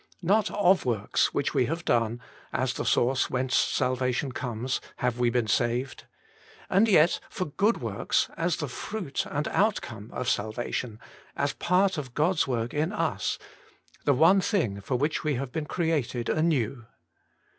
Not 0.23 0.49
of 0.49 0.83
works 0.83 1.31
which 1.31 1.53
we 1.53 1.67
have 1.67 1.85
done, 1.85 2.19
as 2.51 2.73
the 2.73 2.85
source 2.85 3.29
whence 3.29 3.55
salvation 3.55 4.31
comes, 4.31 4.81
have 4.95 5.19
we 5.19 5.29
been 5.29 5.45
saved. 5.45 6.05
And 6.71 6.87
yet 6.87 7.19
for 7.29 7.45
good 7.45 7.81
works, 7.83 8.27
as 8.35 8.55
the 8.55 8.67
fruit 8.67 9.27
and 9.29 9.47
outcome 9.49 10.09
of 10.11 10.27
salvation, 10.27 10.99
as 11.37 11.53
part 11.53 11.99
of 11.99 12.15
God's 12.15 12.47
work 12.47 12.73
in 12.73 12.91
us, 12.91 13.37
the 14.03 14.13
one 14.15 14.41
thing 14.41 14.81
for 14.81 14.95
which 14.95 15.23
we 15.23 15.35
have 15.35 15.51
been 15.51 15.67
created 15.67 16.29
anew. 16.29 16.87